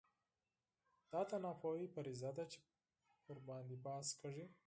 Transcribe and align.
دا 1.11 1.21
د 1.29 1.31
ناپوهۍ 1.45 1.85
فرضیه 1.93 2.31
ده 2.37 2.43
چې 2.51 2.57
پرې 3.25 3.41
بحث 3.85 4.09
کېږي. 4.21 4.45